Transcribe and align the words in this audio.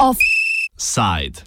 Offside. 0.00 1.44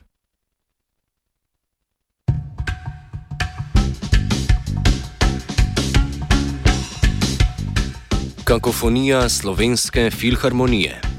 Kakofonija 8.44 9.30
slovenske 9.30 10.12
filharmonije. 10.12 11.13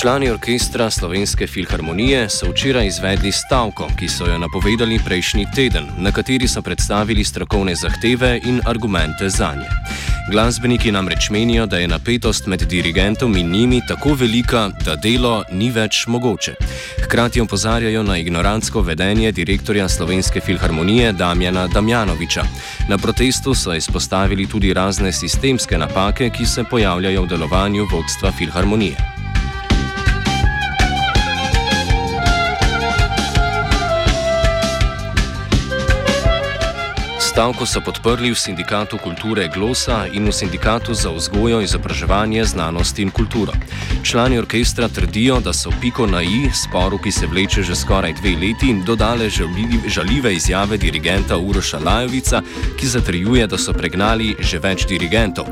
Člani 0.00 0.30
orkestra 0.30 0.90
Slovenske 0.90 1.46
filharmonije 1.46 2.28
so 2.30 2.50
včeraj 2.50 2.86
izvedli 2.86 3.32
stavko, 3.32 3.88
ki 3.98 4.08
so 4.08 4.26
jo 4.26 4.38
napovedali 4.38 4.98
prejšnji 5.04 5.46
teden, 5.54 5.88
na 5.98 6.12
kateri 6.12 6.48
so 6.48 6.62
predstavili 6.62 7.24
strokovne 7.24 7.74
zahteve 7.74 8.40
in 8.44 8.60
argumente 8.66 9.28
za 9.28 9.50
nje. 9.56 9.66
Glasbeniki 10.30 10.92
namreč 10.92 11.30
menijo, 11.30 11.66
da 11.66 11.78
je 11.78 11.88
napetost 11.88 12.46
med 12.46 12.62
dirigentom 12.62 13.36
in 13.36 13.50
njimi 13.50 13.80
tako 13.88 14.14
velika, 14.14 14.70
da 14.84 14.96
delo 14.96 15.42
ni 15.52 15.70
več 15.70 16.06
mogoče. 16.06 16.54
Hkrati 17.04 17.40
opozarjajo 17.40 18.02
na 18.02 18.18
ignorantsko 18.18 18.80
vedenje 18.80 19.32
direktorja 19.32 19.88
Slovenske 19.88 20.40
filharmonije 20.40 21.12
Damjana 21.12 21.66
Damjanoviča. 21.66 22.44
Na 22.88 22.98
protestu 22.98 23.54
so 23.54 23.74
izpostavili 23.74 24.46
tudi 24.46 24.72
razne 24.74 25.12
sistemske 25.12 25.78
napake, 25.78 26.30
ki 26.30 26.46
se 26.46 26.64
pojavljajo 26.70 27.22
v 27.22 27.28
delovanju 27.28 27.88
vodstva 27.92 28.32
filharmonije. 28.32 29.17
Stavko 37.38 37.66
so 37.66 37.78
podprli 37.78 38.34
v 38.34 38.38
sindikatu 38.38 38.98
kulture 38.98 39.46
Glosa 39.46 40.10
in 40.10 40.26
v 40.26 40.34
sindikatu 40.34 40.90
za 40.90 41.14
vzgojo, 41.14 41.60
izobraževanje, 41.62 42.42
znanost 42.44 42.98
in 42.98 43.14
kulturo. 43.14 43.54
Člani 44.02 44.38
orkestra 44.38 44.88
trdijo, 44.88 45.38
da 45.40 45.52
so 45.52 45.70
piko 45.80 46.06
na 46.06 46.18
i 46.22 46.50
sporu, 46.50 46.98
ki 46.98 47.12
se 47.12 47.26
vleče 47.26 47.62
že 47.62 47.76
skoraj 47.78 48.12
dve 48.18 48.34
leti, 48.34 48.74
dodale 48.86 49.30
žaljive 49.86 50.34
izjave 50.34 50.76
dirigenta 50.76 51.38
Uroša 51.38 51.78
Lajovica, 51.78 52.42
ki 52.76 52.86
zatrjuje, 52.86 53.46
da 53.46 53.58
so 53.58 53.72
pregnali 53.72 54.34
že 54.40 54.58
več 54.58 54.86
dirigentov. 54.90 55.46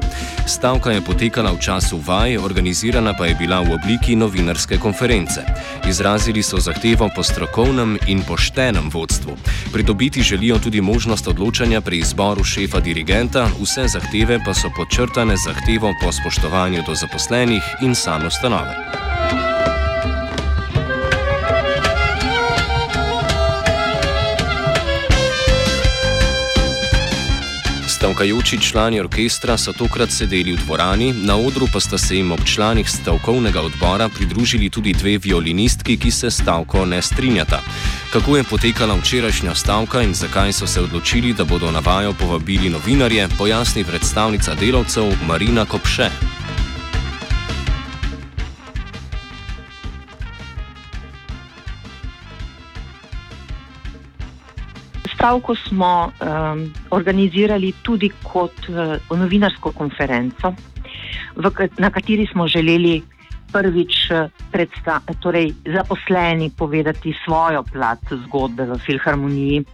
Stavka 0.47 0.91
je 0.91 1.07
potekala 1.07 1.55
v 1.55 1.63
času 1.63 2.03
vaj, 2.03 2.37
organizirana 2.43 3.15
pa 3.15 3.31
je 3.31 3.39
bila 3.39 3.61
v 3.63 3.79
obliki 3.79 4.17
novinarske 4.17 4.79
konference. 4.79 5.47
Izrazili 5.87 6.43
so 6.43 6.59
zahtevo 6.59 7.07
po 7.15 7.23
strokovnem 7.23 7.99
in 8.11 8.27
poštenem 8.27 8.91
vodstvu. 8.91 9.39
Pridobiti 9.73 10.23
želijo 10.23 10.59
tudi 10.59 10.81
možnost 10.81 11.29
odločanja 11.29 11.76
pri 11.81 11.99
izboru 11.99 12.45
šefa 12.45 12.81
dirigenta, 12.81 13.49
vse 13.61 13.89
zahteve 13.89 14.39
pa 14.45 14.55
so 14.55 14.71
podčrtane 14.77 15.37
zahtevo 15.37 15.93
po 16.03 16.13
spoštovanju 16.13 16.83
do 16.87 16.95
zaposlenih 16.95 17.63
in 17.83 17.95
samostanove. 17.95 18.75
Stavkajoči 27.97 28.61
člani 28.61 29.01
orkestra 29.01 29.57
so 29.59 29.73
tokrat 29.73 30.11
sedeli 30.13 30.53
v 30.53 30.61
dvorani, 30.65 31.13
na 31.27 31.37
odru 31.37 31.67
pa 31.73 31.81
sta 31.81 31.99
se 31.99 32.17
jim 32.17 32.33
ob 32.33 32.45
članih 32.45 32.91
stavkovnega 32.91 33.61
odbora 33.61 34.09
pridružili 34.09 34.71
tudi 34.71 34.93
dve 34.93 35.19
violinistki, 35.19 35.97
ki 35.97 36.11
se 36.11 36.31
stavko 36.31 36.85
ne 36.87 37.03
strinjata. 37.03 37.61
Kako 38.13 38.37
je 38.37 38.45
potekala 38.45 38.95
včerajšnja 38.95 39.55
stavka 39.55 40.03
in 40.03 40.15
zakaj 40.15 40.53
so 40.53 40.67
se 40.67 40.81
odločili, 40.81 41.33
da 41.33 41.45
bodo 41.45 41.71
na 41.71 41.81
vajo 41.85 42.13
povabili 42.13 42.71
novinarje, 42.71 43.29
pojasni 43.39 43.85
predstavnica 43.85 44.55
delavcev 44.55 45.13
Marina 45.27 45.65
Kopše. 45.65 46.11
stavko 55.27 55.55
smo 55.55 56.13
um, 56.21 56.73
organizirali 56.91 57.73
tudi 57.83 58.11
kot 58.23 58.69
uh, 58.69 59.19
novinarsko 59.19 59.73
konferenco, 59.73 60.53
v, 61.37 61.51
na 61.79 61.91
kateri 61.91 62.27
smo 62.33 62.47
želeli 62.49 63.03
prvič 63.53 64.11
uh, 64.11 64.31
torej, 65.21 65.55
zaposleni 65.65 66.51
povedati 66.51 67.15
svojo 67.25 67.63
plat 67.63 68.01
zgodbe 68.27 68.67
v 68.67 68.79
filharmoniji. 68.79 69.65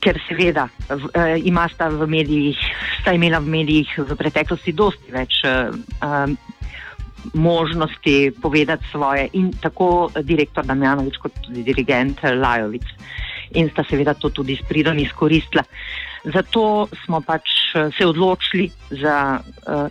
Ker 0.00 0.16
seveda 0.28 0.68
uh, 0.68 1.36
ima 1.44 1.68
sta, 1.68 1.88
v 1.88 2.06
medijih, 2.08 2.56
sta 3.00 3.12
imela 3.12 3.38
v 3.38 3.48
medijih 3.48 3.88
v 3.98 4.16
preteklosti 4.16 4.72
dosti 4.72 5.12
več 5.12 5.42
uh, 5.44 5.74
um, 6.00 6.36
možnosti 7.34 8.32
povedati 8.42 8.84
svoje 8.90 9.28
in 9.32 9.52
tako 9.52 10.10
direktor 10.22 10.64
Damjanovič 10.64 11.16
kot 11.16 11.32
tudi 11.44 11.62
dirigent 11.62 12.22
Lajovic. 12.22 12.84
In 13.50 13.70
sta 13.70 13.84
seveda 13.84 14.14
to 14.14 14.30
tudi 14.30 14.56
s 14.56 14.62
pridom 14.68 14.98
izkoristila. 14.98 15.64
Zato 16.24 16.88
smo 17.04 17.20
pač 17.20 17.74
eh, 17.74 17.88
se 17.98 18.06
odločili 18.06 18.70
za 18.90 19.40
uh, 19.40 19.88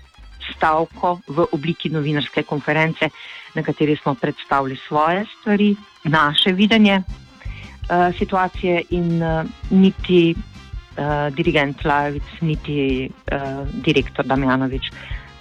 stavko 0.55 1.19
v 1.27 1.45
obliki 1.51 1.89
novinarske 1.89 2.43
konference, 2.43 3.09
na 3.55 3.63
kateri 3.63 3.95
smo 3.95 4.15
predstavili 4.15 4.77
svoje 4.87 5.25
stvari, 5.39 5.75
naše 6.03 6.51
videnje 6.51 7.01
uh, 7.01 8.15
situacije 8.17 8.83
in 8.89 9.23
uh, 9.23 9.45
niti 9.69 10.35
uh, 10.35 11.35
dirigent 11.35 11.85
Lajovic, 11.85 12.23
niti 12.41 13.09
uh, 13.09 13.67
direktor 13.85 14.25
Damjanovič 14.25 14.91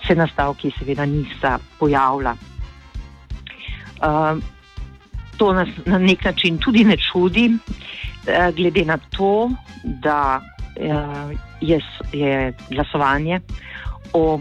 se 0.07 0.15
na 0.15 0.27
stavki 0.27 0.71
seveda 0.79 1.07
nista 1.07 1.59
pojavila. 1.79 2.37
Uh, 3.99 4.39
to 5.37 5.53
nas 5.53 5.69
na 5.87 5.99
nek 5.99 6.25
način 6.25 6.59
tudi 6.59 6.85
ne 6.85 6.97
čudi, 6.97 7.51
Eh, 8.29 8.53
glede 8.53 8.85
na 8.85 8.99
to, 9.17 9.51
da 9.85 10.41
eh, 10.77 11.37
je, 11.61 11.81
je 12.13 12.53
glasovanje 12.71 13.41
o, 14.13 14.41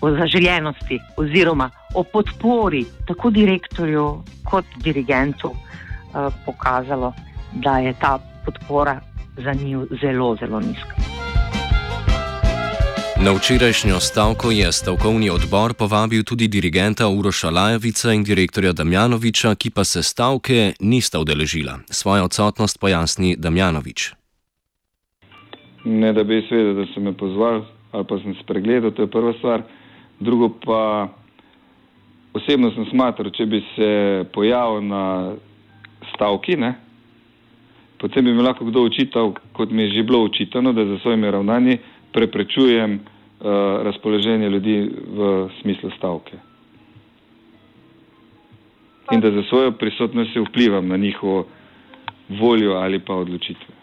o 0.00 0.10
zaželjenosti 0.10 0.98
oziroma 1.16 1.70
o 1.94 2.02
podpori 2.02 2.84
tako 3.06 3.30
direktorju 3.30 4.22
kot 4.44 4.64
dirigentu 4.76 5.50
eh, 5.50 6.30
pokazalo, 6.46 7.12
da 7.52 7.78
je 7.78 7.94
ta 8.00 8.18
podpora 8.44 9.00
za 9.36 9.52
njih 9.52 9.76
zelo, 10.00 10.36
zelo 10.36 10.60
nizka. 10.60 10.94
Na 13.24 13.32
včerajšnjo 13.32 14.00
stavko 14.00 14.50
je 14.50 14.72
stavkovni 14.72 15.30
odbor 15.30 15.74
povabil 15.74 16.22
tudi 16.24 16.48
dirigenta 16.48 17.08
Uroša 17.08 17.50
Lajovica 17.50 18.12
in 18.12 18.22
direktorja 18.24 18.72
Damjanoviča, 18.72 19.54
ki 19.54 19.70
pa 19.70 19.84
se 19.84 20.02
stavke 20.02 20.72
nista 20.80 21.20
udeležila. 21.20 21.78
Svojo 21.90 22.24
odsotnost 22.24 22.80
pojasni 22.80 23.36
Damjanovič. 23.38 24.12
Ne, 25.84 26.12
da 26.12 26.24
bi 26.24 26.38
izvedel, 26.38 26.74
da 26.74 26.86
so 26.94 27.00
me 27.00 27.16
pozvali 27.16 27.64
ali 27.92 28.04
pa 28.08 28.18
sem 28.18 28.34
spregledal, 28.42 28.90
to 28.90 29.02
je 29.02 29.10
prva 29.10 29.32
stvar. 29.38 29.62
Drugo 30.20 30.48
pa 30.64 31.08
osebno 32.34 32.70
sem 32.74 32.86
smatral, 32.90 33.30
če 33.30 33.46
bi 33.46 33.62
se 33.74 33.90
pojavil 34.34 34.82
na 34.88 35.04
stavki, 36.14 36.56
ne, 36.56 36.74
potem 37.98 38.24
bi 38.24 38.34
mi 38.34 38.42
lahko 38.42 38.66
kdo 38.68 38.86
učital, 38.88 39.32
kot 39.52 39.70
mi 39.70 39.86
je 39.86 39.98
že 39.98 40.02
bilo 40.02 40.24
učitano, 40.24 40.72
da 40.72 40.84
za 40.84 40.98
svojimi 41.02 41.30
ravnanji 41.30 41.78
preprečujem 42.12 42.98
uh, 42.98 43.46
razpoloženje 43.86 44.48
ljudi 44.48 44.76
v 44.90 45.48
smislu 45.60 45.90
stavke. 45.98 46.38
In 49.12 49.20
da 49.20 49.30
za 49.30 49.42
svojo 49.48 49.72
prisotnost 49.72 50.36
vplivam 50.36 50.88
na 50.88 50.96
njihovo 50.96 51.46
voljo 52.28 52.72
ali 52.72 52.98
pa 52.98 53.14
odločitve. 53.14 53.74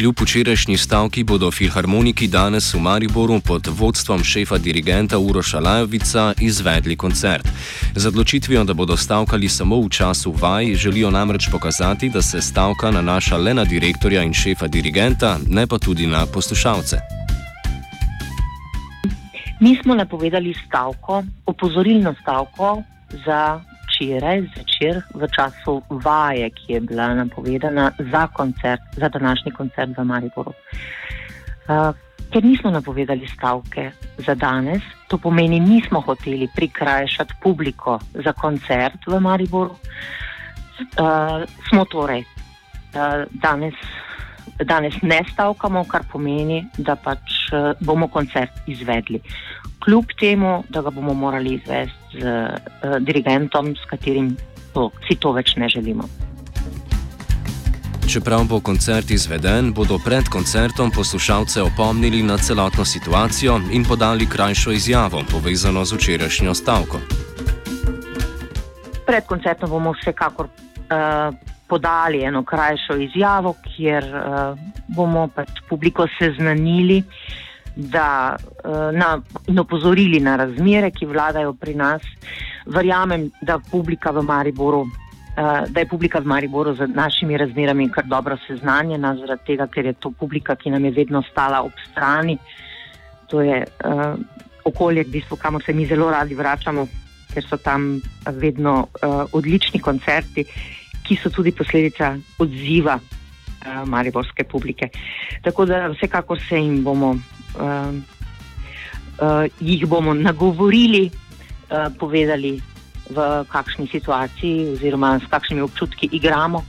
Kljub 0.00 0.20
včerajšnji 0.20 0.76
stavki 0.76 1.22
bodo 1.24 1.50
filharmoniki 1.50 2.28
danes 2.28 2.74
v 2.74 2.78
Mariboru 2.80 3.40
pod 3.44 3.66
vodstvom 3.78 4.22
šefa 4.24 4.58
dirigenta 4.58 5.18
Uroša 5.18 5.60
Lajovica 5.60 6.32
izvedli 6.40 6.96
koncert. 6.96 7.48
Z 7.94 8.06
odločitvijo, 8.08 8.64
da 8.64 8.74
bodo 8.74 8.96
stavkali 8.96 9.48
samo 9.48 9.76
v 9.80 9.88
času 9.88 10.32
vaj, 10.32 10.74
želijo 10.74 11.10
namreč 11.10 11.50
pokazati, 11.52 12.08
da 12.08 12.22
se 12.22 12.40
stavka 12.40 12.90
nanaša 12.90 13.36
le 13.36 13.54
na 13.54 13.64
direktorja 13.64 14.22
in 14.22 14.32
šefa 14.32 14.66
dirigenta, 14.66 15.36
ne 15.48 15.66
pa 15.66 15.78
tudi 15.78 16.06
na 16.06 16.26
poslušalce. 16.26 16.96
Mi 19.60 19.76
smo 19.82 19.94
napovedali 19.94 20.54
stavko, 20.66 21.24
opozorilno 21.46 22.14
stavko 22.22 22.82
za 23.26 23.60
včeraj 24.00 24.48
zvečer 24.56 25.02
v 25.12 25.28
času 25.28 25.82
vaje, 26.00 26.48
ki 26.50 26.72
je 26.72 26.80
bila 26.80 27.12
napovedana 27.14 27.92
za 27.98 28.26
koncert, 28.32 28.80
za 28.96 29.08
današnji 29.08 29.52
koncert 29.52 29.92
v 29.96 30.04
Mariboru. 30.04 30.52
Uh, 31.68 31.92
ker 32.32 32.44
nismo 32.44 32.70
napovedali 32.70 33.28
stavke 33.28 33.92
za 34.18 34.34
danes, 34.34 34.82
to 35.08 35.18
pomeni, 35.18 35.60
nismo 35.60 36.00
hoteli 36.00 36.48
prikrajšati 36.56 37.34
publiko 37.42 38.00
za 38.14 38.32
koncert 38.32 39.04
v 39.06 39.20
Mariboru, 39.20 39.76
uh, 40.96 41.44
smo 41.68 41.84
torej 41.84 42.24
uh, 42.24 43.28
danes 43.32 43.74
danes 44.60 44.92
ne 45.02 45.24
stavkamo, 45.32 45.84
kar 45.88 46.04
pomeni, 46.12 46.66
da 46.76 46.96
pač 46.96 47.52
uh, 47.52 47.72
bomo 47.80 48.08
koncert 48.08 48.52
izvedli. 48.66 49.20
Kljub 49.80 50.12
temu, 50.20 50.64
da 50.68 50.82
ga 50.82 50.90
bomo 50.90 51.14
morali 51.14 51.54
izvesti 51.54 51.99
z 52.12 52.22
uh, 52.22 52.98
dirigentom, 53.00 53.74
s 53.76 53.84
katerim 53.90 54.36
to, 54.72 54.90
si 55.08 55.16
to 55.16 55.32
več 55.32 55.56
ne 55.56 55.68
želimo. 55.68 56.08
Čeprav 58.10 58.44
bo 58.50 58.58
koncert 58.60 59.10
izveden, 59.10 59.70
bodo 59.72 59.98
pred 60.02 60.26
koncertom 60.26 60.90
poslušalce 60.90 61.62
opomnili 61.62 62.22
na 62.22 62.38
celotno 62.38 62.84
situacijo 62.84 63.60
in 63.70 63.84
podali 63.84 64.26
krajšo 64.26 64.72
izjavo, 64.72 65.22
povezano 65.30 65.84
z 65.84 65.94
včerajšnjo 65.94 66.54
stavko. 66.54 66.98
Pred 69.06 69.26
koncertom 69.26 69.70
bomo 69.70 69.92
vsekakor 69.92 70.46
uh, 70.46 71.34
podali 71.68 72.24
eno 72.24 72.42
krajšo 72.42 72.96
izjavo, 72.96 73.54
kjer 73.62 74.04
uh, 74.04 74.58
bomo 74.88 75.28
pač 75.34 75.62
publiko 75.68 76.06
seznanili 76.18 77.02
da, 77.80 78.36
uh, 78.36 78.90
na, 78.92 79.16
opozorili 79.60 80.20
na 80.20 80.36
razmere, 80.36 80.90
ki 80.90 81.06
vladajo 81.06 81.54
pri 81.56 81.74
nas. 81.74 82.02
Verjamem, 82.66 83.30
da 83.42 83.58
publika 83.58 84.12
v 84.12 84.22
Mariboru 84.22 84.84
Eh, 85.40 85.64
da 85.68 85.80
je 85.80 85.86
publika 85.86 86.18
v 86.18 86.26
Mariboru 86.26 86.74
z 86.74 86.86
našimi 86.86 87.36
razmerami 87.36 87.88
kar 87.88 88.04
dobro 88.04 88.36
seznanjena, 88.46 89.14
zaradi 89.16 89.46
tega, 89.46 89.66
ker 89.66 89.86
je 89.86 89.92
to 89.92 90.10
publika, 90.10 90.56
ki 90.56 90.70
nam 90.70 90.84
je 90.84 90.90
vedno 90.90 91.22
stala 91.22 91.62
ob 91.62 91.72
strani. 91.90 92.36
To 93.30 93.40
je 93.40 93.62
uh, 93.62 94.18
okolje, 94.64 95.04
bistvu, 95.04 95.36
kamor 95.36 95.62
se 95.62 95.72
mi 95.72 95.86
zelo 95.86 96.10
radi 96.10 96.34
vračamo, 96.34 96.86
ker 97.30 97.46
so 97.46 97.56
tam 97.56 98.00
vedno 98.26 98.88
uh, 98.90 99.22
odlični 99.32 99.80
koncerti, 99.80 100.44
ki 101.06 101.16
so 101.16 101.30
tudi 101.30 101.52
posledica 101.54 102.16
odziva 102.38 102.98
uh, 102.98 103.86
mariborske 103.86 104.44
publike. 104.44 104.90
Tako 105.46 105.64
da 105.64 105.86
vsekakor 105.94 106.42
se 106.48 106.58
jim 106.58 106.82
bomo, 106.84 107.14
uh, 107.56 107.94
uh, 109.20 109.46
jih 109.60 109.86
bomo 109.86 110.14
nagovorili, 110.14 111.10
uh, 111.10 111.88
povedali 111.98 112.60
v 113.10 113.44
kakšni 113.48 113.88
situaciji 113.90 114.72
oziroma 114.78 115.18
s 115.18 115.26
kakšnimi 115.30 115.62
občutki 115.62 116.08
igramo 116.12 116.64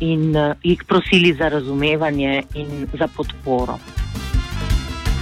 in 0.00 0.36
uh, 0.36 0.56
jih 0.62 0.84
prosili 0.84 1.34
za 1.34 1.48
razumevanje 1.48 2.42
in 2.54 2.88
za 2.98 3.08
podporo. 3.08 3.78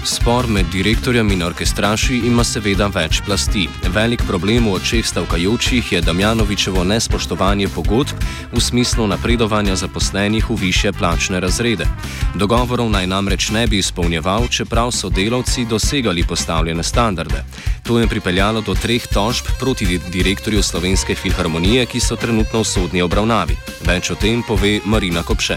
Spor 0.05 0.47
med 0.47 0.67
direktorjem 0.73 1.31
in 1.33 1.43
orkestraši 1.43 2.19
ima 2.29 2.45
seveda 2.45 2.91
več 2.93 3.23
plasti. 3.25 3.63
Velik 3.89 4.21
problem 4.29 4.67
v 4.69 4.75
očeh 4.77 5.07
stavkajočih 5.07 5.93
je 5.93 6.01
Damjanovičevo 6.05 6.85
nespoštovanje 6.85 7.71
pogodb 7.73 8.13
v 8.53 8.61
smislu 8.61 9.07
napredovanja 9.09 9.77
zaposlenih 9.81 10.51
v 10.51 10.59
više 10.61 10.93
plačne 10.93 11.41
razrede. 11.41 11.89
Dogovorov 12.35 12.91
naj 12.93 13.07
namreč 13.07 13.49
ne 13.57 13.67
bi 13.67 13.81
izpolnjeval, 13.81 14.49
čeprav 14.49 14.93
so 14.93 15.09
delavci 15.09 15.65
dosegali 15.65 16.27
postavljene 16.29 16.83
standarde. 16.83 17.45
To 17.83 17.99
je 17.99 18.07
pripeljalo 18.07 18.61
do 18.61 18.75
treh 18.75 19.07
tožb 19.09 19.49
proti 19.61 20.01
direktorju 20.13 20.63
Slovenske 20.63 21.15
filharmonije, 21.15 21.87
ki 21.87 22.01
so 22.01 22.17
trenutno 22.17 22.61
v 22.61 22.69
sodni 22.69 23.03
obravnavi. 23.03 23.57
Več 23.89 24.11
o 24.11 24.21
tem 24.21 24.45
pove 24.45 24.81
Marina 24.85 25.23
Kopše. 25.23 25.57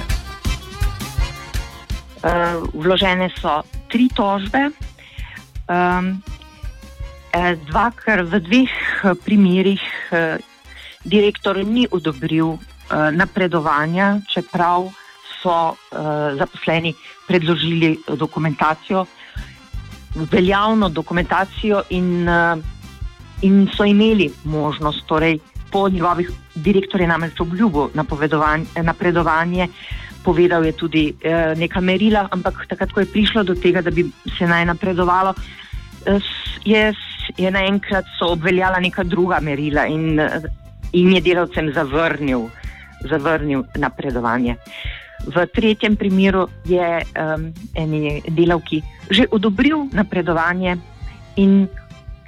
Uh, 2.23 2.63
vložene 2.73 3.29
so 3.41 3.61
tri 3.89 4.09
tožbe. 4.13 4.69
Um, 5.67 6.17
dva, 7.67 7.91
ker 7.93 8.23
v 8.25 8.39
dveh 8.41 8.73
eh, 9.03 9.13
primerih 9.13 9.83
uh, 10.11 10.39
direktor 11.05 11.59
ni 11.61 11.85
odobril 11.91 12.57
uh, 12.57 12.59
napredovanja, 13.13 14.23
čeprav 14.25 14.89
so 15.37 15.75
uh, 15.75 16.33
zaposleni 16.39 16.95
predložili 17.27 17.99
dokumentacijo, 18.07 19.05
veljavno 20.31 20.89
dokumentacijo 20.89 21.83
in, 21.93 22.25
uh, 22.25 22.57
in 23.41 23.67
so 23.75 23.85
imeli 23.85 24.31
možnost, 24.43 25.05
torej 25.05 25.39
po 25.71 25.89
njegovih 25.89 26.31
direktorjih 26.55 27.09
namreč 27.09 27.39
obljubo 27.39 27.89
napredovanje. 28.81 29.67
Povedal 30.27 30.67
je 30.67 30.75
tudi 30.75 31.15
eh, 31.23 31.55
neka 31.55 31.79
merila, 31.79 32.27
ampak 32.27 32.67
takrat, 32.67 32.91
ko 32.91 32.99
je 32.99 33.07
prišlo 33.07 33.47
do 33.47 33.55
tega, 33.55 33.79
da 33.79 33.95
bi 33.95 34.03
se 34.35 34.43
naj 34.43 34.67
napredovalo, 34.67 35.31
eh, 36.03 36.19
je, 36.67 36.91
naenkrat 37.47 38.03
so 38.19 38.35
obveljala 38.35 38.83
neka 38.83 39.07
druga 39.07 39.39
merila 39.39 39.87
in, 39.87 40.19
eh, 40.19 40.43
in 40.91 41.15
je 41.15 41.21
delavcem 41.23 41.71
zavrnil, 41.71 42.51
zavrnil 43.07 43.63
napredovanje. 43.79 44.59
V 45.31 45.47
tretjem 45.47 45.95
primeru 45.95 46.45
je 46.67 47.01
um, 47.17 47.49
eni 47.73 48.21
delavki 48.27 48.83
že 49.09 49.25
odobril 49.31 49.87
napredovanje 49.95 50.77
in, 51.39 51.65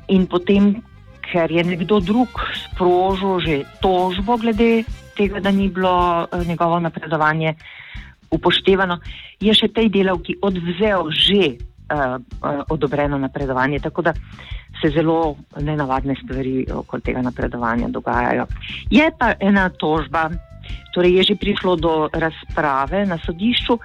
in 0.08 0.26
potem, 0.26 0.80
ker 1.22 1.52
je 1.52 1.64
nekdo 1.64 2.00
drug 2.00 2.32
sprožil 2.64 3.44
že 3.44 3.56
tožbo 3.84 4.40
glede 4.40 4.88
tega, 5.14 5.44
da 5.44 5.52
ni 5.52 5.70
bilo 5.70 6.26
uh, 6.26 6.48
njegovo 6.48 6.80
napredovanje 6.80 7.60
upoštevano, 8.32 9.00
je 9.42 9.54
še 9.54 9.72
tej 9.74 9.90
delavki 9.90 10.38
odvzel 10.42 11.10
že 11.14 11.58
uh, 11.90 12.18
uh, 12.18 12.64
odobreno 12.70 13.18
napredovanje. 13.18 13.80
Tako 13.80 14.02
da 14.02 14.14
se 14.82 14.90
zelo 14.94 15.36
nenavadne 15.60 16.16
stvari 16.24 16.66
okoli 16.72 17.02
tega 17.02 17.22
napredovanja 17.22 17.90
dogajajo. 17.90 18.46
Je 18.90 19.12
pa 19.18 19.34
ena 19.40 19.70
tožba, 19.70 20.30
torej 20.94 21.20
je 21.20 21.24
že 21.34 21.36
prišlo 21.42 21.76
do 21.76 21.94
razprave 22.14 23.06
na 23.06 23.18
sodišču, 23.18 23.80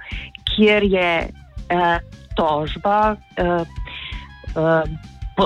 kjer 0.45 0.83
je 0.83 1.11
uh, 1.25 1.97
tožba 2.37 3.15
uh, 3.15 3.65
uh, 4.55 4.85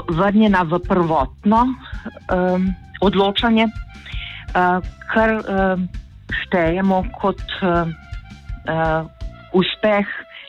vrnjena 0.09 0.61
v 0.69 0.77
prvotno 0.85 1.65
um, 1.65 2.69
odločanje, 3.01 3.65
uh, 3.65 4.77
kar 5.09 5.29
uh, 5.39 5.79
štejemo 6.45 7.09
kot. 7.15 7.41
Uh, 7.63 7.89
uh, 8.69 9.09
uspeh 9.53 10.05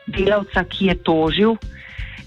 delavca, 0.06 0.64
ki 0.68 0.92
je 0.92 0.94
tožil, 1.02 1.56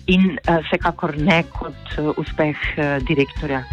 in 0.10 0.36
uh, 0.36 0.60
vsekakor 0.66 1.16
ne 1.18 1.44
kot 1.54 1.98
uh, 1.98 2.12
uspeh 2.18 2.57
uh, 2.78 2.98
direktorja. 3.07 3.63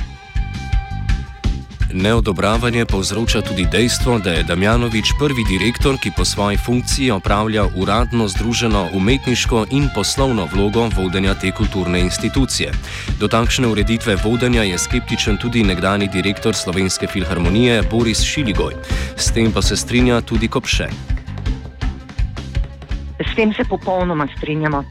Neodobravanje 1.93 2.87
povzroča 2.87 3.40
tudi 3.40 3.67
dejstvo, 3.67 4.19
da 4.19 4.31
je 4.31 4.43
Damjanovič 4.43 5.12
prvi 5.19 5.44
direktor, 5.49 5.99
ki 5.99 6.11
po 6.17 6.25
svoji 6.25 6.56
funkciji 6.56 7.11
opravlja 7.11 7.64
uradno 7.76 8.28
združeno 8.28 8.88
umetniško 8.94 9.67
in 9.70 9.88
poslovno 9.94 10.49
vlogo 10.55 10.88
vodenja 10.96 11.34
te 11.34 11.50
kulturne 11.50 12.00
institucije. 12.00 12.72
Do 13.19 13.29
takšne 13.29 13.69
ureditve 13.69 14.17
vodenja 14.17 14.62
je 14.62 14.79
skeptičen 14.79 15.36
tudi 15.36 15.65
nekdani 15.65 16.08
direktor 16.08 16.55
Slovenske 16.55 17.06
filharmonije 17.06 17.82
Boris 17.91 18.22
Šiligoj. 18.22 18.74
S 19.17 19.32
tem 19.32 19.53
pa 19.53 19.62
se 19.62 19.77
strinja 19.77 20.20
tudi 20.20 20.48
Kopše. 20.48 21.19
Tem 23.41 23.55
se 23.56 23.65
popolnoma 23.65 24.27
strinjamo. 24.37 24.85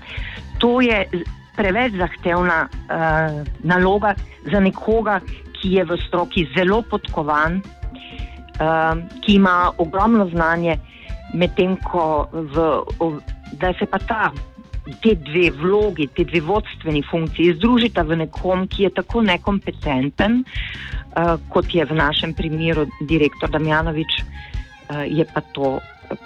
To 0.58 0.82
je 0.82 1.06
preveč 1.54 1.94
zahtevna 1.94 2.66
uh, 2.66 3.46
naloga 3.62 4.16
za 4.50 4.58
nekoga, 4.60 5.20
ki 5.54 5.76
je 5.78 5.84
v 5.86 5.98
stroki 6.08 6.48
zelo 6.56 6.80
podkovan, 6.82 7.60
uh, 7.62 8.98
ki 9.22 9.36
ima 9.38 9.70
ogromno 9.78 10.26
znanje, 10.34 10.80
medtem 11.38 11.76
ko 11.86 12.26
v, 12.34 12.66
v, 12.98 13.70
se 13.78 13.86
pa 13.86 14.02
ta. 14.02 14.32
Te 15.06 15.14
dve 15.14 15.52
vlogi, 15.54 16.10
te 16.18 16.26
dve 16.26 16.42
vodstveni 16.42 17.04
funkciji 17.06 17.54
združita 17.60 18.02
v 18.02 18.24
nekom, 18.24 18.66
ki 18.66 18.88
je 18.88 18.96
tako 18.98 19.22
nekompetenten, 19.30 20.42
uh, 20.42 21.38
kot 21.54 21.70
je 21.70 21.86
v 21.86 22.02
našem 22.02 22.34
primeru 22.34 22.90
direktor 23.06 23.54
Damjanovič, 23.54 24.18
uh, 24.26 25.06
je 25.06 25.30
pa 25.30 25.46
to 25.54 25.78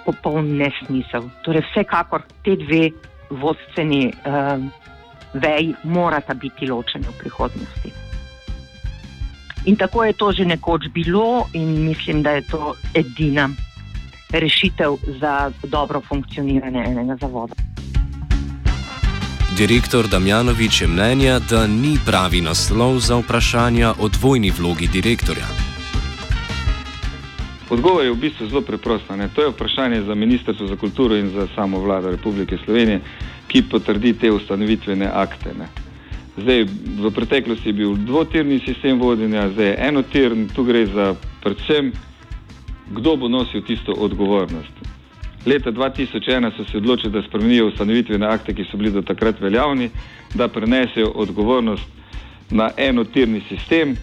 popoln 0.04 0.56
nesmisel. 0.56 1.28
Torej, 1.44 1.64
vsekakor 1.70 2.22
te 2.44 2.56
dve 2.56 2.90
vodstveni 3.30 4.12
uh, 4.12 4.64
veji 5.34 5.74
morata 5.84 6.34
biti 6.34 6.68
ločeni 6.70 7.06
v 7.08 7.18
prihodnosti. 7.18 7.92
In 9.64 9.76
tako 9.76 10.04
je 10.04 10.12
to 10.12 10.32
že 10.32 10.44
nekoč 10.44 10.92
bilo, 10.92 11.48
in 11.52 11.84
mislim, 11.88 12.22
da 12.22 12.30
je 12.30 12.42
to 12.42 12.74
edina 12.94 13.48
rešitev 14.30 14.96
za 15.20 15.50
dobro 15.62 16.00
funkcioniranje 16.00 16.84
enega 16.86 17.16
zavoda. 17.20 17.54
Direktor 19.56 20.08
Damjanovič 20.08 20.80
je 20.80 20.88
mnenja, 20.88 21.38
da 21.38 21.66
ni 21.66 21.98
pravi 22.06 22.40
naslov 22.40 22.98
za 22.98 23.16
vprašanja 23.16 23.94
o 24.00 24.08
dvojni 24.08 24.50
vlogi 24.50 24.88
direktorja. 24.92 25.63
Odgovor 27.70 28.04
je 28.04 28.12
v 28.12 28.20
bistvu 28.20 28.46
zelo 28.46 28.60
preprost. 28.60 29.04
To 29.34 29.42
je 29.42 29.50
vprašanje 29.50 30.02
za 30.02 30.14
Ministrstvo 30.14 30.66
za 30.66 30.76
kulturo 30.76 31.16
in 31.16 31.30
za 31.30 31.48
samo 31.54 31.80
vlado 31.80 32.10
Republike 32.10 32.58
Slovenije, 32.64 33.00
ki 33.48 33.62
potrdi 33.70 34.12
te 34.12 34.32
ustanovitvene 34.32 35.08
akte. 35.12 35.54
Ne. 35.58 35.68
Zdaj, 36.36 36.64
v 36.98 37.10
preteklosti 37.14 37.68
je 37.68 37.72
bil 37.72 37.94
dvotirni 37.94 38.58
sistem 38.58 39.00
vodenja, 39.00 39.48
zdaj 39.50 39.66
je 39.66 39.76
enotirn, 39.78 40.48
tu 40.54 40.64
gre 40.64 40.86
za 40.86 41.14
predvsem, 41.42 41.92
kdo 42.90 43.16
bo 43.16 43.28
nosil 43.28 43.62
tisto 43.62 43.92
odgovornost. 43.92 44.74
Leta 45.46 45.72
2001 45.72 46.56
so 46.56 46.64
se 46.64 46.76
odločili, 46.76 47.12
da 47.12 47.22
spremenijo 47.22 47.68
ustanovitvene 47.68 48.26
akte, 48.26 48.54
ki 48.54 48.64
so 48.70 48.76
bili 48.76 48.90
do 48.90 49.02
takrat 49.02 49.40
veljavni, 49.40 49.90
da 50.34 50.48
prenesejo 50.48 51.12
odgovornost 51.14 51.86
na 52.50 52.70
enotirni 52.76 53.40
sistem 53.48 53.96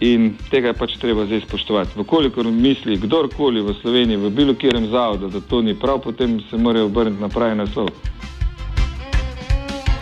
in 0.00 0.34
tega 0.50 0.72
je 0.72 0.74
pač 0.74 0.96
treba 1.00 1.26
zdaj 1.26 1.40
spoštovati. 1.48 1.98
Vkolikor 2.00 2.46
misli 2.46 2.96
kdorkoli 2.96 3.60
v 3.60 3.74
Sloveniji, 3.82 4.16
v 4.16 4.30
bilo 4.30 4.54
kjerem 4.54 4.88
zavodu, 4.90 5.28
da 5.28 5.40
to 5.40 5.62
ni 5.62 5.74
prav, 5.74 6.00
potem 6.00 6.40
se 6.50 6.56
morajo 6.56 6.86
obrniti 6.86 7.22
na 7.22 7.28
pravi 7.28 7.56
naslov. 7.56 7.88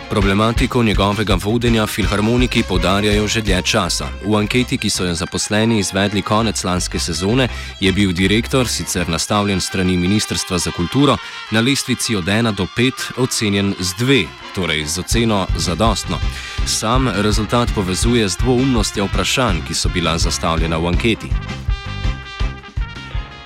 Problematiko 0.09 0.83
njegovega 0.83 1.37
vodenja 1.43 1.87
filharmoniki 1.87 2.63
podarjajo 2.69 3.27
že 3.27 3.41
dlje 3.41 3.61
časa. 3.61 4.07
V 4.25 4.35
anketi, 4.35 4.77
ki 4.77 4.89
so 4.89 5.05
jo 5.05 5.13
zaposleni 5.13 5.79
izvedli 5.79 6.21
konec 6.21 6.63
lanske 6.63 6.99
sezone, 6.99 7.47
je 7.79 7.91
bil 7.93 8.11
direktor, 8.11 8.67
sicer 8.67 9.09
nastavljen 9.09 9.61
strani 9.61 9.97
Ministrstva 9.97 10.57
za 10.57 10.71
kulturo, 10.71 11.17
na 11.51 11.61
lestvici 11.61 12.15
od 12.15 12.25
1 12.25 12.55
do 12.55 12.65
5 12.77 12.91
ocenjen 13.17 13.75
z 13.79 13.93
2, 14.03 14.25
torej 14.55 14.85
z 14.85 14.99
oceno 14.99 15.45
zadostno. 15.57 16.17
Sam 16.65 17.09
rezultat 17.21 17.69
povezuje 17.75 18.29
z 18.29 18.37
dvoumnostjo 18.37 19.05
vprašanj, 19.05 19.57
ki 19.67 19.73
so 19.73 19.89
bila 19.93 20.17
zastavljena 20.17 20.77
v 20.77 20.87
anketi. 20.87 21.29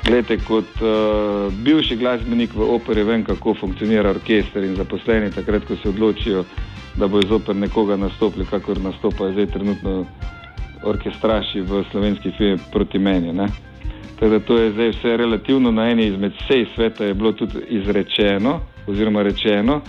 Glede, 0.05 0.37
kot 0.47 0.81
uh, 0.81 1.53
bivši 1.53 1.95
glasbenik 1.95 2.53
v 2.55 2.67
operi, 2.75 3.03
vem, 3.03 3.23
kako 3.23 3.53
funkcionira 3.59 4.09
orkester 4.09 4.63
in 4.63 4.75
zaposleni 4.75 5.31
takrat, 5.31 5.65
ko 5.67 5.75
se 5.75 5.89
odločijo, 5.89 6.43
da 6.95 7.07
bojo 7.07 7.27
zoper 7.27 7.55
nekoga 7.55 7.97
nastopili, 7.97 8.45
kakor 8.45 8.81
nastopajo 8.81 9.31
zdaj 9.31 9.47
trenutno 9.47 10.05
orkestraši 10.83 11.61
v 11.61 11.83
slovenski 11.91 12.31
film 12.37 12.59
proti 12.71 12.99
meni. 12.99 13.47
Teda 14.19 14.39
to 14.39 14.57
je 14.57 14.71
zdaj 14.71 14.89
vse 14.89 15.17
relativno 15.17 15.71
na 15.71 15.89
eni 15.89 16.07
izmed 16.07 16.31
sej 16.47 16.65
sveta 16.75 17.05
je 17.05 17.13
bilo 17.13 17.31
tudi 17.31 17.59
izrečeno, 17.69 18.59
oziroma 18.87 19.23
rečeno, 19.23 19.81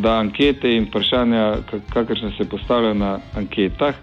da 0.00 0.18
ankete 0.18 0.72
in 0.76 0.88
vprašanja, 0.88 1.44
kakršne 1.92 2.32
se 2.38 2.48
postavljajo 2.48 2.94
na 2.94 3.18
anketah, 3.36 3.94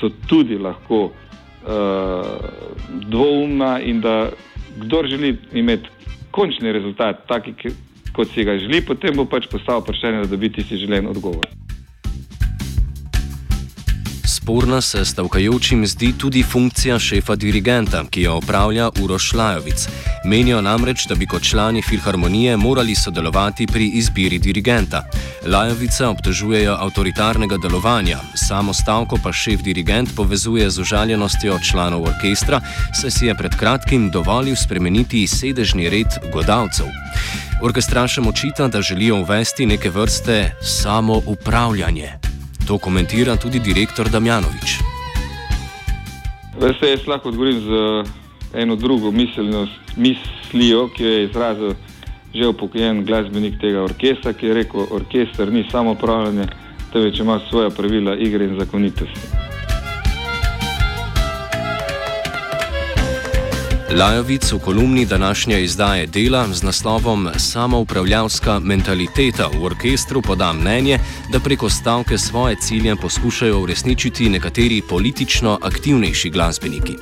so 0.00 0.10
tudi 0.28 0.58
lahko 0.58 1.04
uh, 1.04 1.10
dvoumna 3.10 3.80
in 3.80 4.00
da 4.00 4.30
kdo 4.80 5.02
želi 5.06 5.36
imeti 5.52 5.88
končni 6.30 6.72
rezultat, 6.72 7.26
taki, 7.28 7.54
kot 8.12 8.28
si 8.34 8.44
ga 8.44 8.58
želi, 8.58 8.82
potem 8.86 9.16
bo 9.16 9.24
pač 9.24 9.46
postavil 9.50 9.84
vprašanje, 9.84 10.24
da 10.24 10.34
dobi 10.36 10.52
tisti 10.52 10.76
želen 10.76 11.06
odgovor. 11.06 11.63
Sporna 14.44 14.80
se 14.80 15.04
stavkajočim 15.04 15.86
zdi 15.86 16.12
tudi 16.18 16.42
funkcija 16.42 16.98
šefa 16.98 17.34
dirigenta, 17.34 18.02
ki 18.10 18.22
jo 18.22 18.34
opravlja 18.36 18.90
Uroš 19.02 19.32
Lajovic. 19.32 19.86
Menijo 20.24 20.60
namreč, 20.60 21.06
da 21.08 21.14
bi 21.14 21.26
kot 21.26 21.42
člani 21.42 21.82
filharmonije 21.82 22.56
morali 22.56 22.94
sodelovati 22.94 23.66
pri 23.66 23.86
izbiri 23.86 24.38
dirigenta. 24.38 25.02
Lajovica 25.46 26.08
obtožujejo 26.08 26.76
avtoritarnega 26.80 27.56
delovanja, 27.56 28.18
samo 28.34 28.74
stavko 28.74 29.18
pa 29.22 29.32
šef 29.32 29.62
dirigent 29.62 30.16
povezuje 30.16 30.70
z 30.70 30.80
užaljenostjo 30.80 31.58
članov 31.70 32.02
orkestra, 32.02 32.60
saj 33.00 33.10
si 33.10 33.26
je 33.26 33.34
pred 33.34 33.56
kratkim 33.56 34.10
dovolil 34.10 34.56
spremeniti 34.56 35.26
sedežni 35.26 35.88
red 35.88 36.20
godalcev. 36.32 36.86
Orkestrašem 37.62 38.26
očita, 38.26 38.68
da 38.68 38.82
želijo 38.82 39.16
uvesti 39.16 39.66
neke 39.66 39.90
vrste 39.90 40.52
samo 40.62 41.22
upravljanje. 41.26 42.23
To 42.66 42.78
komentira 42.78 43.36
tudi 43.36 43.60
direktor 43.60 44.08
Damjanovič. 44.08 44.78
Veste, 46.60 46.90
jaz 46.90 47.06
lahko 47.06 47.28
odgovorim 47.28 47.60
z 47.60 47.68
eno 48.54 48.76
drugo 48.76 49.12
mislijo, 49.96 50.88
ki 50.88 51.04
jo 51.04 51.10
je 51.10 51.24
izrazil 51.24 51.74
že 52.34 52.48
upokojen 52.50 53.04
glasbenik 53.04 53.60
tega 53.60 53.84
orkestra, 53.84 54.32
ki 54.32 54.46
je 54.46 54.54
rekel, 54.54 54.86
orkester 54.90 55.52
ni 55.52 55.62
samo 55.70 55.92
upravljanje, 55.92 56.46
temveč 56.92 57.20
ima 57.20 57.40
svoja 57.50 57.70
pravila 57.70 58.16
igre 58.16 58.44
in 58.44 58.58
zakonitosti. 58.58 59.43
Lajovic 63.94 64.52
v 64.52 64.58
kolumni 64.58 65.06
današnje 65.06 65.62
izdaje 65.62 66.06
dela 66.06 66.46
z 66.52 66.62
naslovom 66.62 67.28
Samoupravljavska 67.36 68.58
mentaliteta 68.58 69.46
v 69.46 69.64
orkestru 69.64 70.22
poda 70.22 70.52
mnenje, 70.52 70.98
da 71.32 71.40
preko 71.40 71.70
stavke 71.70 72.18
svoje 72.18 72.56
cilje 72.56 72.96
poskušajo 72.96 73.60
uresničiti 73.60 74.28
nekateri 74.28 74.82
politično 74.88 75.58
aktivnejši 75.62 76.30
glasbeniki. 76.30 76.96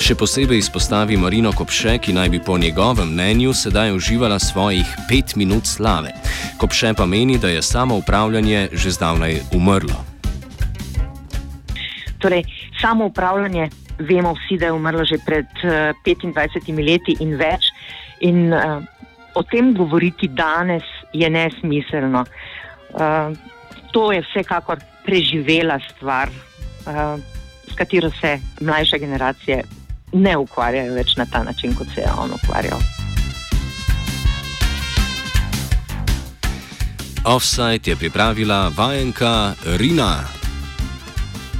Še 0.00 0.14
posebej 0.14 0.58
izpostavi 0.58 1.16
Marino 1.16 1.52
Kopše, 1.52 1.98
ki 1.98 2.12
naj 2.12 2.28
bi 2.28 2.40
po 2.40 2.58
njegovem 2.58 3.12
mnenju 3.12 3.52
sedaj 3.54 3.92
uživala 3.92 4.38
svojih 4.38 4.86
pet 5.08 5.36
minut 5.36 5.66
slave. 5.66 6.14
Kopše 6.58 6.94
pa 6.94 7.06
meni, 7.06 7.38
da 7.38 7.48
je 7.48 7.62
samoupravljanje 7.62 8.68
že 8.72 8.90
zdavnaj 8.90 9.40
umrlo. 9.52 10.04
Torej, 12.18 12.44
samoupravljanje 12.80 13.70
vemo 13.98 14.34
vsi, 14.34 14.58
da 14.58 14.66
je 14.66 14.72
umrla 14.72 15.04
že 15.04 15.18
pred 15.24 15.48
uh, 15.64 15.90
eh, 15.90 16.26
25 16.32 16.84
leti 16.84 17.16
in 17.20 17.36
več. 17.36 17.70
In 18.20 18.52
uh, 18.52 18.82
o 19.34 19.42
tem 19.42 19.74
govoriti 19.74 20.28
danes 20.28 20.84
je 21.12 21.30
nesmiselno. 21.30 22.24
Uh, 22.94 23.32
to 23.92 24.12
je 24.12 24.22
vsekakor 24.22 24.78
preživela 25.04 25.78
stvar, 25.88 26.28
uh, 26.28 27.18
s 27.68 27.74
katero 27.74 28.10
se 28.10 28.38
mlajše 28.60 28.98
generacije 28.98 29.62
ne 30.12 30.36
ukvarjajo 30.36 30.94
več 30.94 31.16
na 31.16 31.26
ta 31.26 31.42
način, 31.44 31.74
kot 31.74 31.88
se 31.94 32.00
je 32.00 32.12
on 32.18 32.32
ukvarjal. 32.32 32.80
Offside 37.28 37.90
je 37.90 37.96
pripravila 37.96 38.70
vajenka 38.76 39.52
Rina. 39.76 40.37